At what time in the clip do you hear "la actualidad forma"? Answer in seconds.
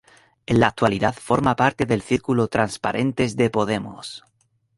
0.59-1.55